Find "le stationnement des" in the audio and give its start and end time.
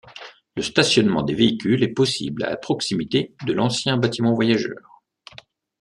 0.55-1.35